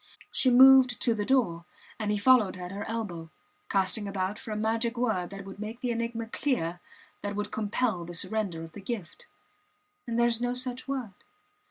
She 0.31 0.49
moved 0.49 0.99
to 1.03 1.13
the 1.13 1.27
door, 1.27 1.63
and 1.99 2.09
he 2.09 2.17
followed 2.17 2.57
at 2.57 2.71
her 2.71 2.85
elbow, 2.89 3.29
casting 3.69 4.07
about 4.07 4.39
for 4.39 4.49
a 4.49 4.55
magic 4.55 4.97
word 4.97 5.29
that 5.29 5.45
would 5.45 5.59
make 5.59 5.79
the 5.81 5.91
enigma 5.91 6.25
clear, 6.25 6.79
that 7.21 7.35
would 7.35 7.51
compel 7.51 8.03
the 8.03 8.15
surrender 8.15 8.63
of 8.63 8.71
the 8.71 8.81
gift. 8.81 9.27
And 10.07 10.17
there 10.17 10.25
is 10.25 10.41
no 10.41 10.55
such 10.55 10.87
word! 10.87 11.13